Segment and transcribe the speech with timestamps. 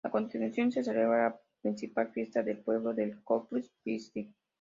[0.03, 4.33] A continuación se celebra la principal fiesta del pueblo, el Corpus Christi.